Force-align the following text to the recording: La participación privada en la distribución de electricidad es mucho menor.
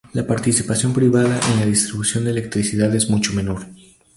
La 0.13 0.25
participación 0.25 0.93
privada 0.93 1.39
en 1.53 1.59
la 1.59 1.65
distribución 1.67 2.25
de 2.25 2.31
electricidad 2.31 2.95
es 2.95 3.07
mucho 3.11 3.33
menor. 3.33 3.67